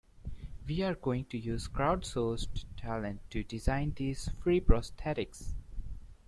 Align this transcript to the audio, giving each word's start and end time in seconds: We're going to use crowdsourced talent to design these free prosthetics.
We're 0.67 0.95
going 0.95 1.25
to 1.25 1.37
use 1.37 1.67
crowdsourced 1.67 2.65
talent 2.75 3.19
to 3.29 3.43
design 3.43 3.93
these 3.95 4.29
free 4.41 4.59
prosthetics. 4.59 5.53